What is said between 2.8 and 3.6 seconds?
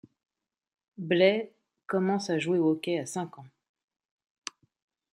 à cinq ans.